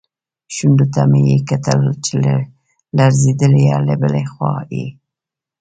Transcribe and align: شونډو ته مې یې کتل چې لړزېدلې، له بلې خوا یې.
شونډو 0.53 0.85
ته 0.93 1.01
مې 1.11 1.21
یې 1.29 1.37
کتل 1.49 1.81
چې 2.05 2.13
لړزېدلې، 2.97 3.65
له 3.87 3.93
بلې 4.01 4.23
خوا 4.31 4.53
یې. 4.73 4.85